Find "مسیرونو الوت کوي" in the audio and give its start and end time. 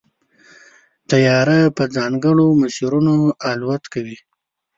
2.61-4.17